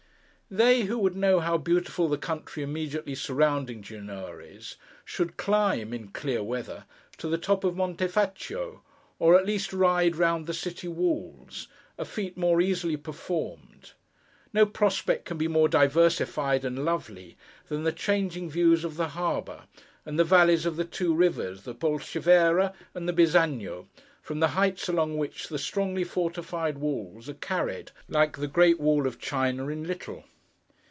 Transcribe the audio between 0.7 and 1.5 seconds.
who would know